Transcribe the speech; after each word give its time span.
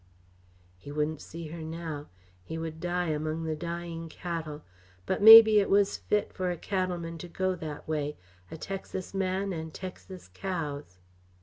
He 0.79 0.91
wouldn't 0.91 1.21
see 1.21 1.49
her 1.49 1.61
now; 1.61 2.07
he 2.43 2.57
would 2.57 2.79
die 2.79 3.09
among 3.09 3.55
dying 3.59 4.09
cattle, 4.09 4.63
but 5.05 5.21
maybe 5.21 5.59
it 5.59 5.69
was 5.69 5.97
fit 5.99 6.33
for 6.33 6.49
a 6.49 6.57
cattleman 6.57 7.19
to 7.19 7.27
go 7.27 7.53
that 7.53 7.87
way 7.87 8.17
a 8.49 8.57
Texas 8.57 9.13
man 9.13 9.53
and 9.53 9.71
Texas 9.71 10.27
cows. 10.33 10.97